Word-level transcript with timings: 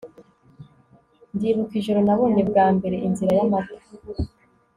Ndibuka 1.35 1.73
ijoro 1.79 1.99
nabonye 2.07 2.41
bwa 2.49 2.65
mbere 2.75 2.95
Inzira 3.07 3.31
yAmata 3.39 3.79